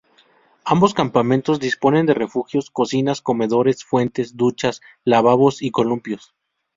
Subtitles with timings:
[0.65, 6.33] Ambos campamentos disponen de refugios, cocinas, comedores, fuentes, duchas, lavabos y columpios.